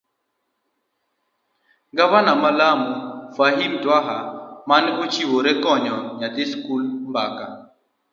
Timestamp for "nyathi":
6.19-6.43